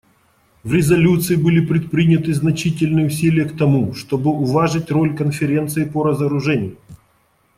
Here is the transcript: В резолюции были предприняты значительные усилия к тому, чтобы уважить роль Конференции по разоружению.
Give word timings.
В 0.63 0.73
резолюции 0.73 1.35
были 1.35 1.63
предприняты 1.63 2.33
значительные 2.33 3.05
усилия 3.05 3.45
к 3.45 3.55
тому, 3.55 3.93
чтобы 3.93 4.31
уважить 4.31 4.89
роль 4.89 5.15
Конференции 5.15 5.83
по 5.83 6.03
разоружению. 6.03 6.79